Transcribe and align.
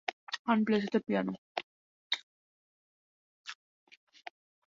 Han 0.45 0.65
plays 0.65 0.87
the 0.91 0.99
piano. 0.99 1.33